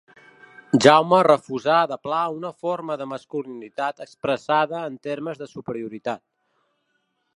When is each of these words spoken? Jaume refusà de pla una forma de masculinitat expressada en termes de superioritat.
Jaume 0.85 1.17
refusà 1.27 1.75
de 1.91 1.97
pla 2.07 2.21
una 2.39 2.51
forma 2.63 2.97
de 3.01 3.07
masculinitat 3.11 4.01
expressada 4.07 4.81
en 4.93 4.97
termes 5.09 5.43
de 5.43 5.51
superioritat. 5.53 6.23